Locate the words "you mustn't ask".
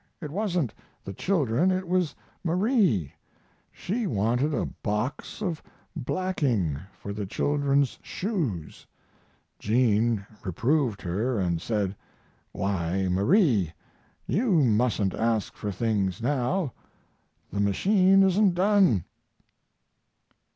14.25-15.53